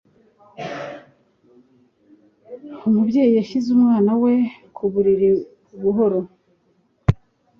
Umubyeyi 2.87 3.33
yashyize 3.39 3.67
umwana 3.77 4.11
we 4.23 4.33
ku 4.75 4.83
buriri 4.91 5.29
buhoro 5.81 6.19